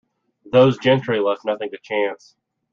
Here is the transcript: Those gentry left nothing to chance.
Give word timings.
Those 0.51 0.79
gentry 0.79 1.19
left 1.19 1.45
nothing 1.45 1.69
to 1.69 1.77
chance. 1.77 2.35